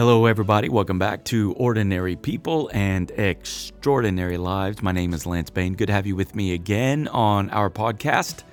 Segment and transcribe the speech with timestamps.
[0.00, 0.70] Hello, everybody.
[0.70, 4.82] Welcome back to Ordinary People and Extraordinary Lives.
[4.82, 5.74] My name is Lance Bane.
[5.74, 8.44] Good to have you with me again on our podcast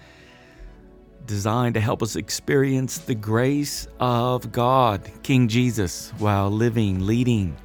[1.25, 7.55] designed to help us experience the grace of God, King Jesus, while living, leading,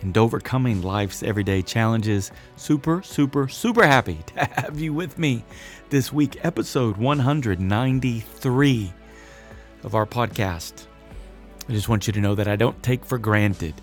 [0.00, 2.32] and overcoming life's everyday challenges.
[2.56, 5.44] Super, super, super happy to have you with me
[5.90, 8.92] this week, episode 193
[9.84, 10.86] of our podcast.
[11.68, 13.74] I just want you to know that I don't take for granted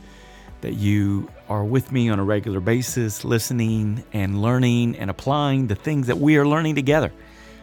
[0.61, 5.75] that you are with me on a regular basis, listening and learning and applying the
[5.75, 7.11] things that we are learning together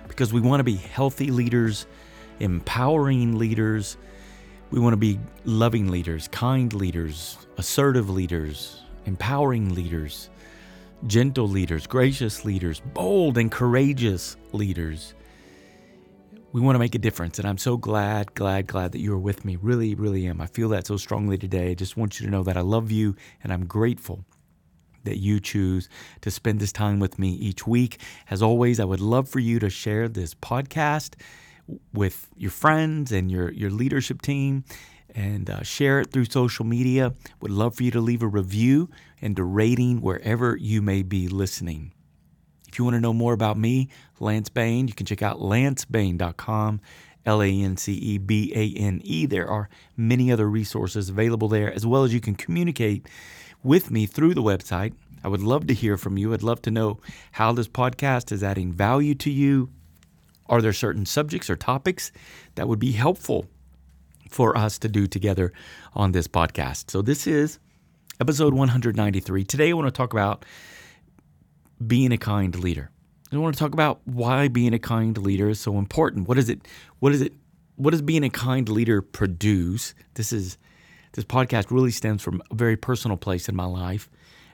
[0.08, 1.86] because we want to be healthy leaders,
[2.40, 3.96] empowering leaders.
[4.70, 10.30] We want to be loving leaders, kind leaders, assertive leaders, empowering leaders,
[11.06, 15.14] gentle leaders, gracious leaders, bold and courageous leaders
[16.52, 17.38] we want to make a difference.
[17.38, 19.56] And I'm so glad, glad, glad that you are with me.
[19.56, 20.40] Really, really am.
[20.40, 21.70] I feel that so strongly today.
[21.70, 24.24] I just want you to know that I love you and I'm grateful
[25.04, 25.88] that you choose
[26.20, 28.00] to spend this time with me each week.
[28.28, 31.14] As always, I would love for you to share this podcast
[31.92, 34.64] with your friends and your, your leadership team
[35.14, 37.14] and uh, share it through social media.
[37.40, 41.28] Would love for you to leave a review and a rating wherever you may be
[41.28, 41.92] listening.
[42.78, 43.88] You want to know more about me,
[44.20, 46.80] Lance Bane, you can check out lancebane.com,
[47.24, 49.26] L A N C E B A N E.
[49.26, 53.08] There are many other resources available there, as well as you can communicate
[53.62, 54.94] with me through the website.
[55.24, 56.32] I would love to hear from you.
[56.32, 57.00] I'd love to know
[57.32, 59.70] how this podcast is adding value to you.
[60.48, 62.12] Are there certain subjects or topics
[62.54, 63.46] that would be helpful
[64.30, 65.52] for us to do together
[65.94, 66.90] on this podcast?
[66.90, 67.58] So, this is
[68.20, 69.44] episode 193.
[69.44, 70.44] Today, I want to talk about
[71.84, 72.90] being a kind leader.
[73.32, 76.28] I want to talk about why being a kind leader is so important.
[76.28, 76.66] What is it?
[77.00, 77.32] What is it?
[77.74, 79.94] What does being a kind leader produce?
[80.14, 80.58] This is
[81.12, 84.08] this podcast really stems from a very personal place in my life.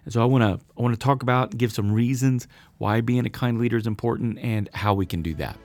[0.04, 3.26] And so I want to I want to talk about give some reasons why being
[3.26, 5.56] a kind leader is important and how we can do that.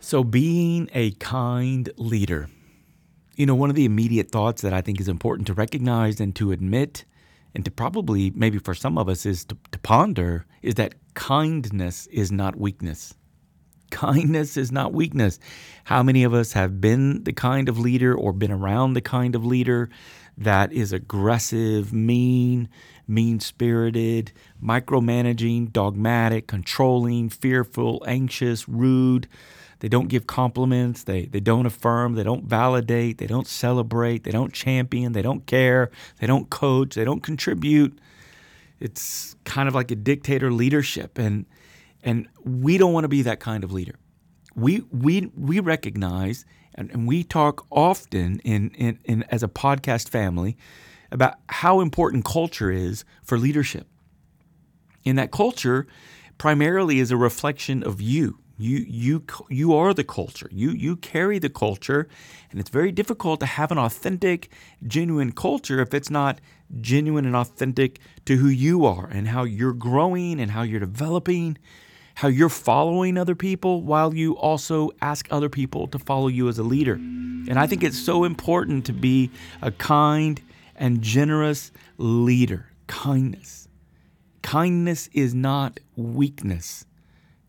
[0.00, 2.48] So being a kind leader
[3.36, 6.34] you know, one of the immediate thoughts that I think is important to recognize and
[6.36, 7.04] to admit,
[7.54, 12.06] and to probably, maybe for some of us, is to, to ponder, is that kindness
[12.08, 13.14] is not weakness.
[13.90, 15.38] Kindness is not weakness.
[15.84, 19.34] How many of us have been the kind of leader or been around the kind
[19.34, 19.90] of leader
[20.38, 22.70] that is aggressive, mean,
[23.06, 24.32] mean spirited,
[24.64, 29.28] micromanaging, dogmatic, controlling, fearful, anxious, rude?
[29.82, 31.02] They don't give compliments.
[31.02, 32.14] They, they don't affirm.
[32.14, 33.18] They don't validate.
[33.18, 34.22] They don't celebrate.
[34.22, 35.10] They don't champion.
[35.10, 35.90] They don't care.
[36.20, 36.94] They don't coach.
[36.94, 37.98] They don't contribute.
[38.78, 41.18] It's kind of like a dictator leadership.
[41.18, 41.46] And,
[42.00, 43.96] and we don't want to be that kind of leader.
[44.54, 46.44] We, we, we recognize
[46.76, 50.56] and, and we talk often in, in, in, as a podcast family
[51.10, 53.88] about how important culture is for leadership.
[55.04, 55.88] And that culture
[56.38, 58.38] primarily is a reflection of you.
[58.58, 60.48] You you you are the culture.
[60.52, 62.08] You you carry the culture,
[62.50, 64.50] and it's very difficult to have an authentic,
[64.86, 66.40] genuine culture if it's not
[66.80, 71.58] genuine and authentic to who you are and how you're growing and how you're developing,
[72.16, 76.58] how you're following other people while you also ask other people to follow you as
[76.58, 76.94] a leader.
[76.94, 79.30] And I think it's so important to be
[79.60, 80.40] a kind
[80.76, 82.66] and generous leader.
[82.86, 83.68] Kindness.
[84.42, 86.84] Kindness is not weakness.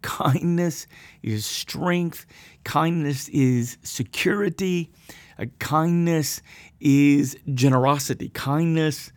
[0.03, 0.85] Kindness
[1.23, 2.27] is strength.
[2.63, 4.91] Kindness is security.
[5.39, 6.41] Uh, kindness
[6.79, 8.29] is generosity.
[8.29, 9.11] Kindness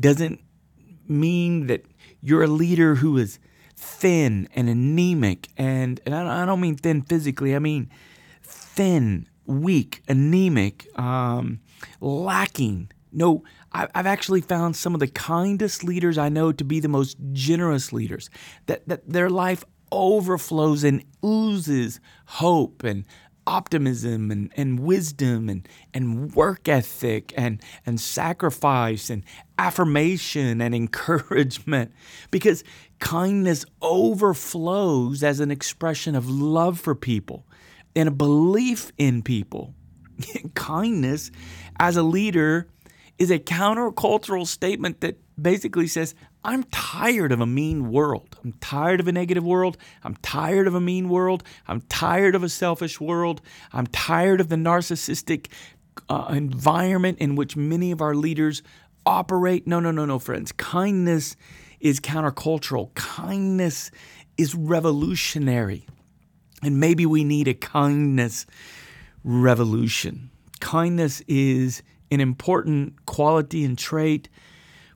[0.00, 0.40] doesn't
[1.06, 1.84] mean that
[2.22, 3.38] you're a leader who is
[3.76, 5.48] thin and anemic.
[5.56, 7.90] And, and I don't mean thin physically, I mean
[8.42, 11.60] thin, weak, anemic, um,
[12.00, 12.90] lacking.
[13.12, 13.42] No,
[13.72, 17.92] I've actually found some of the kindest leaders I know to be the most generous
[17.92, 18.30] leaders.
[18.66, 23.04] That, that their life overflows and oozes hope and
[23.46, 29.24] optimism and, and wisdom and, and work ethic and, and sacrifice and
[29.58, 31.92] affirmation and encouragement
[32.30, 32.62] because
[32.98, 37.46] kindness overflows as an expression of love for people
[37.96, 39.74] and a belief in people.
[40.54, 41.30] kindness
[41.80, 42.68] as a leader
[43.18, 46.14] is a countercultural statement that basically says,
[46.44, 48.38] I'm tired of a mean world.
[48.44, 49.76] I'm tired of a negative world.
[50.04, 51.42] I'm tired of a mean world.
[51.66, 53.40] I'm tired of a selfish world.
[53.72, 55.48] I'm tired of the narcissistic
[56.08, 58.62] uh, environment in which many of our leaders
[59.04, 59.66] operate.
[59.66, 60.52] No, no, no, no, friends.
[60.52, 61.36] Kindness
[61.80, 62.94] is countercultural.
[62.94, 63.90] Kindness
[64.36, 65.86] is revolutionary.
[66.62, 68.46] And maybe we need a kindness
[69.24, 70.30] revolution.
[70.60, 74.28] Kindness is an important quality and trait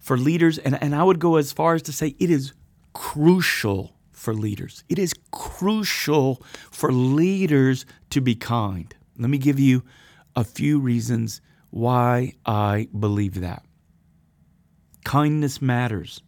[0.03, 0.59] for leaders.
[0.59, 2.53] And, and I would go as far as to say it is
[2.93, 4.85] crucial for leaders.
[4.91, 8.95] It is crucial for leaders to be kind.
[9.17, 9.83] Let me give you
[10.37, 11.41] a few reasons
[11.71, 13.65] why I believe that.
[15.05, 16.21] Kindness matters.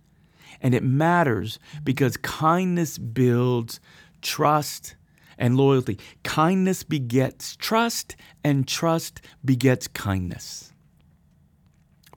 [0.61, 3.81] And it matters because kindness builds
[4.23, 4.97] trust
[5.37, 5.99] and loyalty.
[6.23, 10.73] Kindness begets trust, and trust begets kindness.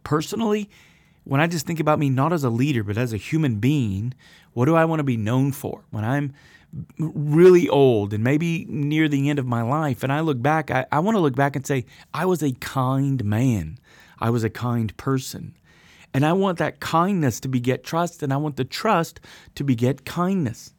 [0.03, 0.69] Personally,
[1.27, 4.13] when I just think about me not as a leader, but as a human being,
[4.53, 5.83] what do I want to be known for?
[5.89, 6.33] When I'm
[6.97, 10.85] really old and maybe near the end of my life, and I look back, I,
[10.89, 13.77] I want to look back and say, I was a kind man.
[14.19, 15.53] I was a kind person.
[16.13, 19.19] And I want that kindness to beget trust, and I want the trust
[19.56, 20.74] to beget kindness.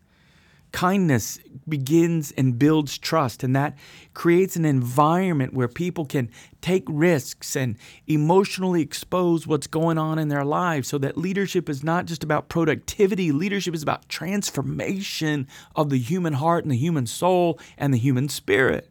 [0.79, 3.77] Kindness begins and builds trust, and that
[4.15, 6.31] creates an environment where people can
[6.61, 7.77] take risks and
[8.07, 12.49] emotionally expose what's going on in their lives so that leadership is not just about
[12.49, 17.99] productivity, leadership is about transformation of the human heart and the human soul and the
[17.99, 18.89] human spirit.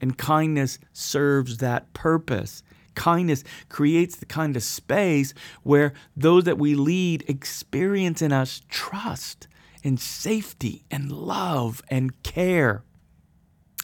[0.00, 2.64] And kindness serves that purpose.
[2.96, 9.46] Kindness creates the kind of space where those that we lead experience in us trust
[9.84, 12.84] and safety and love and care.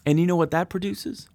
[0.04, 1.28] And you know what that produces?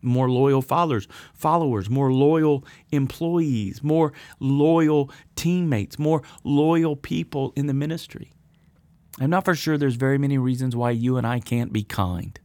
[0.00, 7.74] More loyal followers, followers, more loyal employees, more loyal teammates, more loyal people in the
[7.74, 8.32] ministry.
[9.20, 12.38] I'm not for sure there's very many reasons why you and I can't be kind.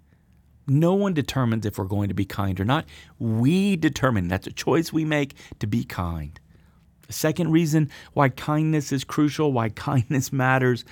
[0.68, 2.86] No one determines if we're going to be kind or not.
[3.18, 4.28] We determine.
[4.28, 6.38] That's a choice we make to be kind.
[7.07, 10.83] The second reason why kindness is crucial, why kindness matters,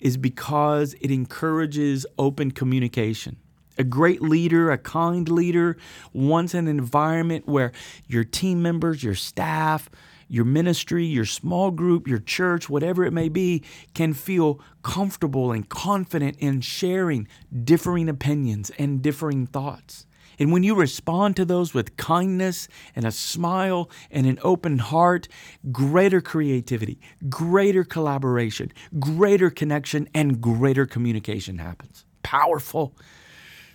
[0.00, 3.36] is because it encourages open communication.
[3.78, 5.76] A great leader, a kind leader,
[6.12, 7.70] wants an environment where
[8.08, 9.88] your team members, your staff,
[10.28, 13.62] your ministry, your small group, your church, whatever it may be,
[13.94, 17.28] can feel comfortable and confident in sharing
[17.64, 20.07] differing opinions and differing thoughts.
[20.38, 25.28] And when you respond to those with kindness and a smile and an open heart,
[25.72, 32.04] greater creativity, greater collaboration, greater connection, and greater communication happens.
[32.22, 32.94] Powerful.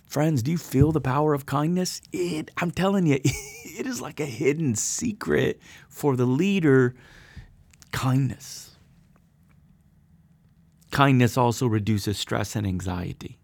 [0.06, 2.00] Friends, do you feel the power of kindness?
[2.12, 6.94] It, I'm telling you, it is like a hidden secret for the leader.
[7.90, 8.76] Kindness.
[10.90, 13.38] Kindness also reduces stress and anxiety.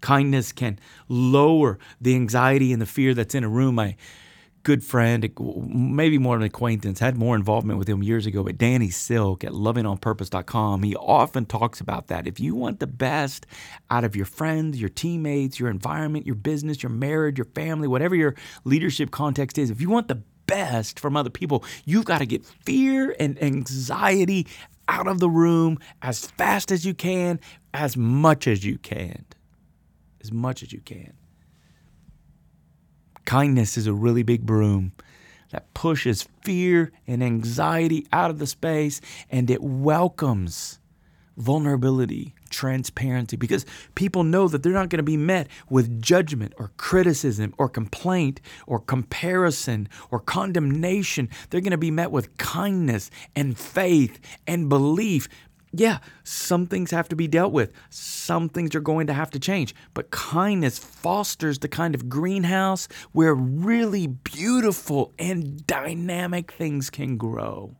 [0.00, 3.76] Kindness can lower the anxiety and the fear that's in a room.
[3.76, 3.96] My
[4.62, 8.90] good friend, maybe more an acquaintance, had more involvement with him years ago, but Danny
[8.90, 12.26] Silk at lovingonpurpose.com, he often talks about that.
[12.26, 13.46] If you want the best
[13.90, 18.14] out of your friends, your teammates, your environment, your business, your marriage, your family, whatever
[18.14, 22.26] your leadership context is, if you want the best from other people, you've got to
[22.26, 24.46] get fear and anxiety
[24.88, 27.38] out of the room as fast as you can,
[27.72, 29.24] as much as you can
[30.20, 31.14] as much as you can.
[33.24, 34.92] Kindness is a really big broom
[35.50, 39.00] that pushes fear and anxiety out of the space
[39.30, 40.80] and it welcomes
[41.36, 46.70] vulnerability, transparency, because people know that they're not going to be met with judgment or
[46.76, 51.28] criticism or complaint or comparison or condemnation.
[51.48, 55.28] They're going to be met with kindness and faith and belief
[55.72, 57.72] yeah, some things have to be dealt with.
[57.90, 59.74] Some things are going to have to change.
[59.94, 67.76] But kindness fosters the kind of greenhouse where really beautiful and dynamic things can grow.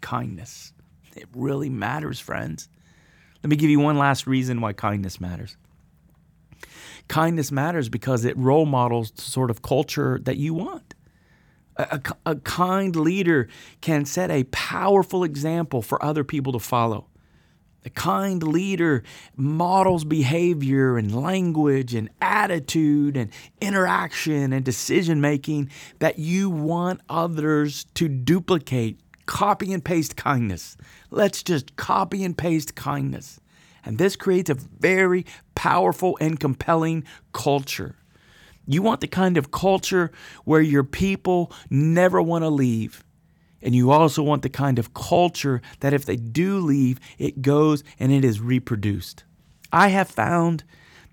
[0.00, 0.72] Kindness.
[1.16, 2.68] It really matters, friends.
[3.42, 5.56] Let me give you one last reason why kindness matters.
[7.08, 10.91] Kindness matters because it role models the sort of culture that you want.
[11.90, 13.48] A, a, kind leader
[13.80, 17.06] can set a powerful example for other people to follow.
[17.84, 19.02] A kind leader
[19.36, 27.84] models behavior and language and attitude and interaction and decision making that you want others
[27.94, 29.00] to duplicate.
[29.26, 30.76] Copy and paste kindness.
[31.10, 33.40] Let's just copy and paste kindness.
[33.84, 37.96] And this creates a very powerful and compelling culture.
[38.66, 40.12] You want the kind of culture
[40.44, 43.04] where your people never want to leave.
[43.62, 47.84] And you also want the kind of culture that if they do leave, it goes
[47.98, 49.24] and it is reproduced.
[49.72, 50.64] I have found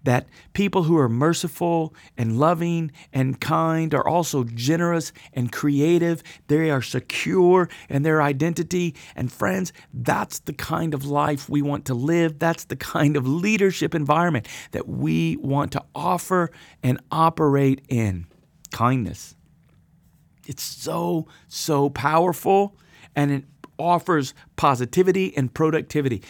[0.04, 6.24] that people who are merciful and loving and kind are also generous and creative.
[6.48, 8.96] They are secure in their identity.
[9.16, 12.40] And friends, that's the kind of life we want to live.
[12.40, 16.52] That's the kind of leadership environment that we want to offer
[16.84, 18.28] and operate in.
[18.72, 19.36] Kindness.
[20.46, 22.76] It's so, so powerful
[23.16, 23.44] and it
[23.80, 26.22] offers positivity and productivity.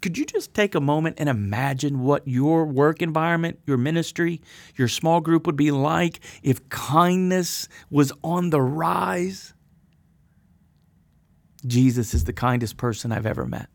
[0.00, 4.40] Could you just take a moment and imagine what your work environment, your ministry,
[4.76, 9.54] your small group would be like if kindness was on the rise?
[11.66, 13.68] Jesus is the kindest person I've ever met.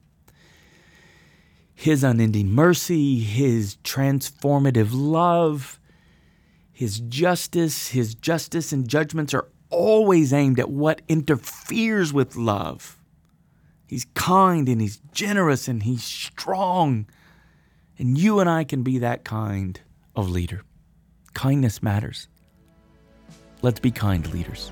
[1.74, 5.80] His unending mercy, his transformative love,
[6.72, 12.98] his justice, his justice and judgments are always aimed at what interferes with love.
[13.88, 17.08] He's kind and he's generous and he's strong.
[17.98, 19.80] And you and I can be that kind
[20.16, 20.64] of leader.
[21.34, 22.28] Kindness matters.
[23.62, 24.72] Let's be kind leaders.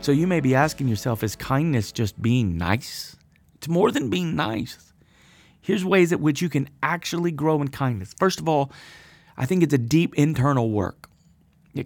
[0.00, 3.16] So you may be asking yourself, is kindness just being nice?
[3.56, 4.87] It's more than being nice.
[5.68, 8.14] Here's ways at which you can actually grow in kindness.
[8.18, 8.72] First of all,
[9.36, 11.10] I think it's a deep internal work.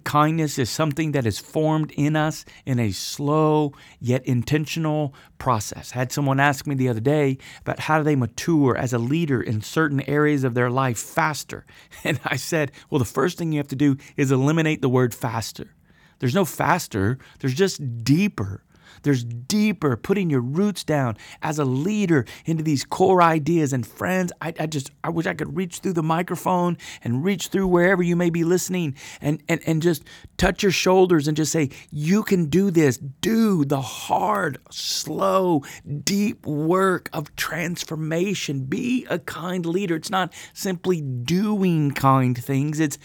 [0.04, 5.90] Kindness is something that is formed in us in a slow yet intentional process.
[5.96, 8.98] I had someone ask me the other day about how do they mature as a
[8.98, 11.66] leader in certain areas of their life faster.
[12.04, 15.12] And I said, well, the first thing you have to do is eliminate the word
[15.12, 15.74] faster.
[16.20, 18.62] There's no faster, there's just deeper.
[19.02, 23.72] There's deeper, putting your roots down as a leader into these core ideas.
[23.72, 27.48] And friends, I, I just I wish I could reach through the microphone and reach
[27.48, 30.04] through wherever you may be listening and, and, and just
[30.36, 32.98] touch your shoulders and just say, You can do this.
[32.98, 35.62] Do the hard, slow,
[36.04, 38.64] deep work of transformation.
[38.64, 39.96] Be a kind leader.
[39.96, 42.98] It's not simply doing kind things, it's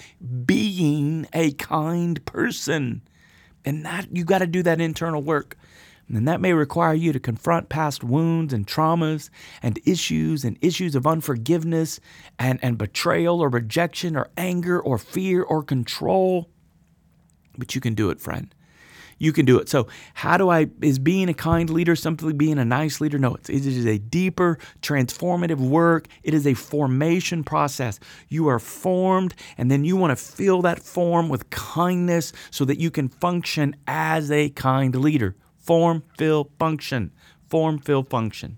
[0.45, 3.01] being a kind person.
[3.65, 5.56] And that you got to do that internal work.
[6.09, 9.29] And that may require you to confront past wounds and traumas
[9.61, 11.99] and issues and issues of unforgiveness
[12.39, 16.49] and, and betrayal or rejection or anger or fear or control.
[17.57, 18.53] But you can do it, friend.
[19.19, 19.67] You can do it.
[19.67, 23.17] So, how do I, is being a kind leader simply being a nice leader?
[23.17, 26.07] No, it's, it is a deeper, transformative work.
[26.21, 27.99] It is a formation process.
[28.29, 32.79] You are formed, and then you want to fill that form with kindness so that
[32.79, 35.35] you can function as a kind leader.
[35.67, 37.11] Form, fill, function.
[37.49, 38.57] Form, fill, function.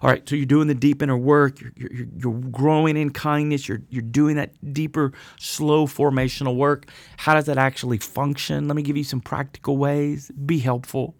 [0.00, 1.60] All right, so you're doing the deep inner work.
[1.60, 3.68] You're, you're, you're, growing in kindness.
[3.68, 6.86] You're, you're doing that deeper, slow formational work.
[7.16, 8.68] How does that actually function?
[8.68, 10.30] Let me give you some practical ways.
[10.30, 11.14] Be helpful.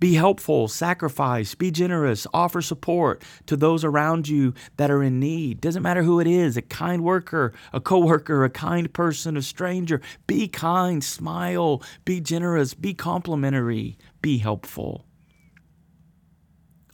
[0.00, 5.60] Be helpful, sacrifice, be generous, offer support to those around you that are in need.
[5.60, 10.00] Doesn't matter who it is a kind worker, a coworker, a kind person, a stranger.
[10.26, 15.04] Be kind, smile, be generous, be complimentary, be helpful.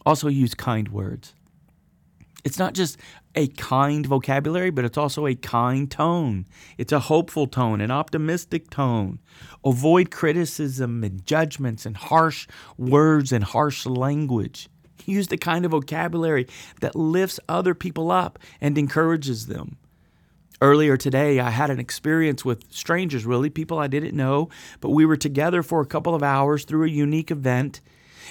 [0.06, 1.34] Also, use kind words.
[2.44, 2.98] It's not just
[3.34, 6.46] a kind vocabulary, but it's also a kind tone.
[6.78, 9.20] It's a hopeful tone, an optimistic tone.
[9.64, 12.46] Avoid criticism and judgments and harsh
[12.78, 14.68] words and harsh language.
[15.04, 16.46] Use the kind of vocabulary
[16.80, 19.76] that lifts other people up and encourages them.
[20.60, 24.48] Earlier today, I had an experience with strangers, really, people I didn't know,
[24.80, 27.80] but we were together for a couple of hours through a unique event.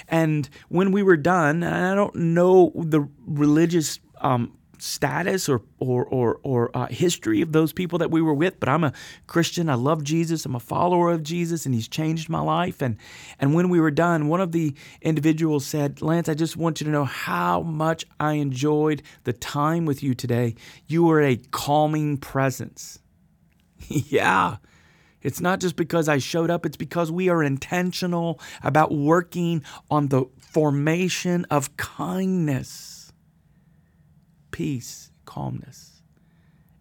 [0.08, 6.04] And when we were done, and I don't know the religious um, status or or
[6.04, 8.92] or, or uh, history of those people that we were with, but I'm a
[9.26, 9.68] Christian.
[9.68, 10.44] I love Jesus.
[10.44, 12.82] I'm a follower of Jesus, and He's changed my life.
[12.82, 12.96] And
[13.40, 16.84] and when we were done, one of the individuals said, "Lance, I just want you
[16.84, 20.54] to know how much I enjoyed the time with you today.
[20.86, 23.00] You were a calming presence."
[23.88, 24.56] yeah.
[25.22, 30.08] It's not just because I showed up, it's because we are intentional about working on
[30.08, 32.93] the formation of kindness
[34.54, 36.00] peace, calmness.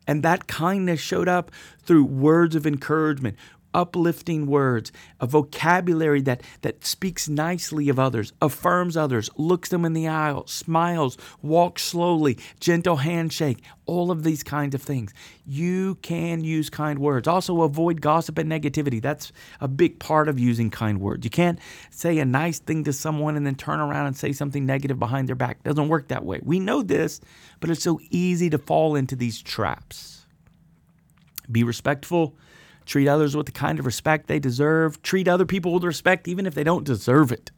[0.06, 1.50] And that kindness showed up
[1.82, 3.36] through words of encouragement,
[3.74, 9.94] uplifting words, a vocabulary that, that speaks nicely of others, affirms others, looks them in
[9.94, 15.14] the eye, smiles, walks slowly, gentle handshake, all of these kinds of things.
[15.46, 17.28] You can use kind words.
[17.28, 19.02] Also, avoid gossip and negativity.
[19.02, 21.24] That's a big part of using kind words.
[21.26, 24.66] You can't say a nice thing to someone and then turn around and say something
[24.66, 25.58] negative behind their back.
[25.64, 26.40] It doesn't work that way.
[26.44, 27.20] We know this,
[27.60, 30.26] but it's so easy to fall into these traps.
[31.52, 32.36] Be respectful
[32.86, 35.02] Treat others with the kind of respect they deserve.
[35.02, 37.52] Treat other people with respect, even if they don't deserve it.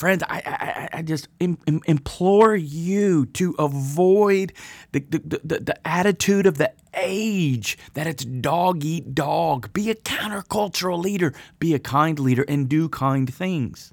[0.00, 4.54] Friends, I, I, I just Im, Im, implore you to avoid
[4.92, 9.70] the, the, the, the attitude of the age that it's dog eat dog.
[9.74, 13.92] Be a countercultural leader, be a kind leader, and do kind things.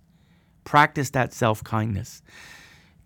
[0.64, 2.22] Practice that self kindness.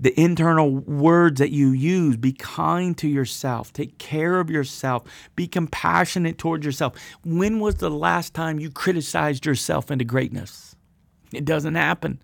[0.01, 5.03] The internal words that you use, be kind to yourself, take care of yourself,
[5.35, 6.95] be compassionate towards yourself.
[7.23, 10.75] When was the last time you criticized yourself into greatness?
[11.31, 12.19] It doesn't happen.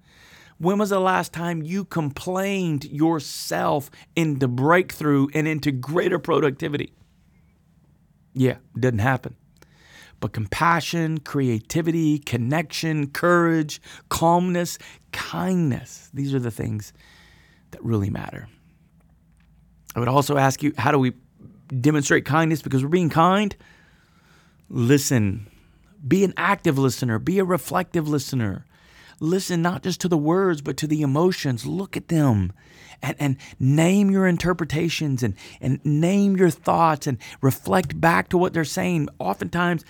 [0.57, 6.93] When was the last time you complained yourself into breakthrough and into greater productivity?
[8.33, 9.35] Yeah, it didn't happen.
[10.19, 13.79] But compassion, creativity, connection, courage,
[14.09, 14.79] calmness,
[15.11, 16.91] kindness, these are the things
[17.71, 18.47] that really matter.
[19.95, 21.13] I would also ask you how do we
[21.81, 23.55] demonstrate kindness because we're being kind?
[24.69, 25.47] Listen.
[26.07, 28.65] Be an active listener, be a reflective listener.
[29.19, 31.65] Listen not just to the words, but to the emotions.
[31.65, 32.53] Look at them
[33.01, 38.53] and, and name your interpretations and, and name your thoughts and reflect back to what
[38.53, 39.09] they're saying.
[39.17, 39.83] Oftentimes,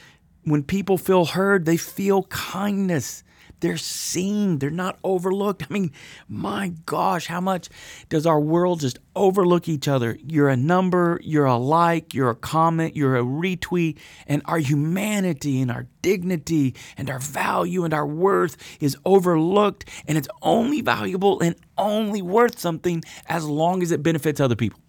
[0.44, 3.24] when people feel heard, they feel kindness.
[3.60, 5.64] They're seen, they're not overlooked.
[5.70, 5.92] I mean,
[6.28, 7.70] my gosh, how much
[8.10, 10.18] does our world just overlook each other?
[10.24, 13.98] You're a number, you're a like, you're a comment, you're a retweet,
[14.28, 20.18] and our humanity and our dignity and our value and our worth is overlooked, and
[20.18, 24.80] it's only valuable and only worth something as long as it benefits other people.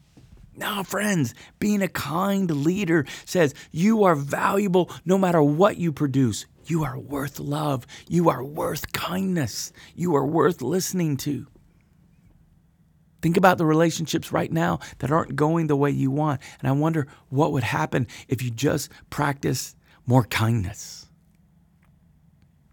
[0.59, 6.47] Now, friends, being a kind leader says you are valuable no matter what you produce.
[6.69, 7.87] You are worth love.
[8.09, 9.73] You are worth kindness.
[9.95, 11.47] You are worth listening to.
[13.23, 16.41] Think about the relationships right now that aren't going the way you want.
[16.61, 19.75] And I wonder what would happen if you just practice
[20.07, 21.07] more kindness.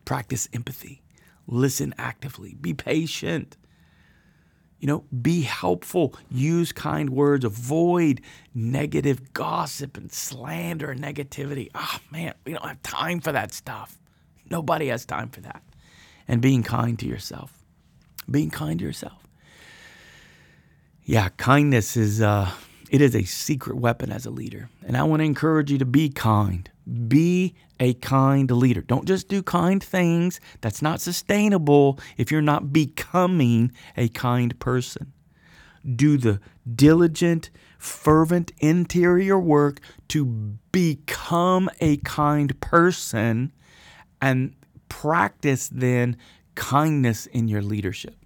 [0.04, 1.02] Practice empathy.
[1.48, 2.56] Listen actively.
[2.60, 3.58] Be patient.
[4.86, 8.22] You know, be helpful, use kind words, avoid
[8.54, 11.72] negative gossip and slander and negativity.
[11.74, 13.98] Oh man, we don't have time for that stuff.
[14.48, 15.64] Nobody has time for that.
[16.28, 17.64] And being kind to yourself.
[18.30, 19.28] Being kind to yourself.
[21.04, 22.52] Yeah, kindness is uh
[22.92, 24.70] it is a secret weapon as a leader.
[24.86, 26.70] And I want to encourage you to be kind.
[27.08, 28.82] Be a kind leader.
[28.82, 30.40] Don't just do kind things.
[30.62, 35.14] That's not sustainable if you're not becoming a kind person.
[35.96, 36.40] Do the
[36.76, 40.26] diligent, fervent interior work to
[40.72, 43.52] become a kind person
[44.22, 44.56] and
[44.90, 46.18] practice then
[46.56, 48.25] kindness in your leadership.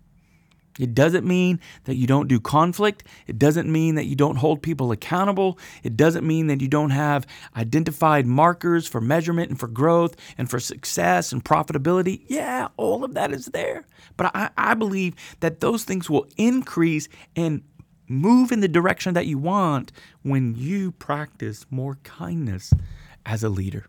[0.80, 3.04] It doesn't mean that you don't do conflict.
[3.28, 5.60] It doesn't mean that you don't hold people accountable.
[5.84, 10.50] It doesn't mean that you don't have identified markers for measurement and for growth and
[10.50, 12.24] for success and profitability.
[12.28, 13.86] Yeah, all of that is there.
[14.16, 17.62] But I, I believe that those things will increase and
[18.08, 19.92] move in the direction that you want
[20.24, 22.74] when you practice more kindness
[23.26, 23.86] as a leader,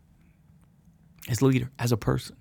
[1.28, 2.36] as a leader, as a person.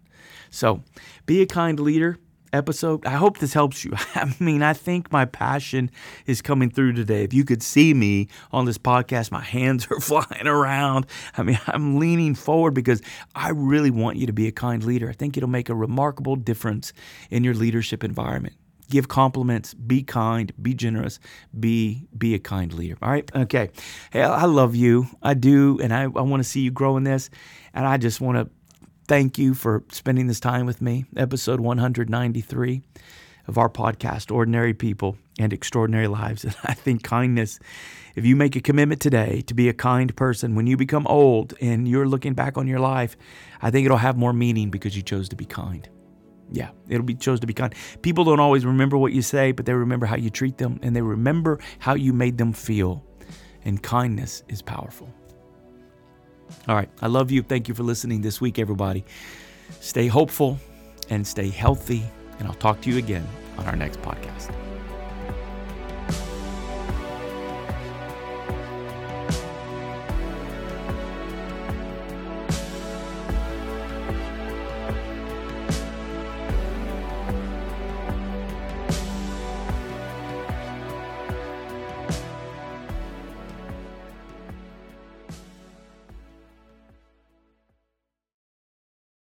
[0.50, 0.84] So
[1.26, 2.18] be a kind leader
[2.54, 3.06] episode.
[3.06, 3.94] I hope this helps you.
[4.16, 5.92] I mean, I think my passion
[6.26, 7.24] is coming through today.
[7.24, 11.06] If you could see me on this podcast, my hands are flying around.
[11.38, 13.02] I mean, I'm leaning forward because
[13.36, 15.10] I really want you to be a kind leader.
[15.10, 16.94] I think it'll make a remarkable difference
[17.30, 18.56] in your leadership environment.
[18.90, 21.20] Give compliments, be kind, be generous,
[21.60, 22.98] be be a kind leader.
[23.04, 23.30] All right?
[23.36, 23.70] Okay.
[24.12, 25.08] Hey, I love you.
[25.22, 27.30] I do, and I, I want to see you grow in this.
[27.76, 28.50] And I just want to
[29.10, 31.04] thank you for spending this time with me.
[31.18, 32.84] Episode 193
[33.48, 36.44] of our podcast, Ordinary People and Extraordinary Lives.
[36.46, 37.60] And I think kindness,
[38.14, 41.56] if you make a commitment today to be a kind person, when you become old
[41.60, 43.18] and you're looking back on your life,
[43.64, 45.90] I think it'll have more meaning because you chose to be kind.
[46.52, 47.74] Yeah, it'll be chose to be kind.
[48.04, 50.96] People don't always remember what you say, but they remember how you treat them and
[50.96, 53.04] they remember how you made them feel.
[53.66, 55.12] And kindness is powerful.
[56.68, 56.90] All right.
[57.02, 57.42] I love you.
[57.42, 59.04] Thank you for listening this week, everybody.
[59.82, 60.60] Stay hopeful
[61.10, 62.04] and stay healthy.
[62.40, 64.69] And I'll talk to you again on our next podcast.